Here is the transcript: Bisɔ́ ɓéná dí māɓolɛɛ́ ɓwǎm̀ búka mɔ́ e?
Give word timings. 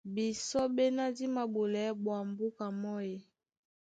Bisɔ́ 0.13 0.65
ɓéná 0.75 1.05
dí 1.15 1.25
māɓolɛɛ́ 1.35 1.95
ɓwǎm̀ 2.03 2.27
búka 2.37 2.65
mɔ́ 2.81 2.95
e? 3.13 3.15